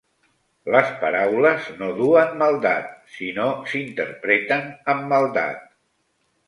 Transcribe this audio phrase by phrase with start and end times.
[0.75, 5.63] Les paraules no duen maldat si no s'interpreten amb maldat.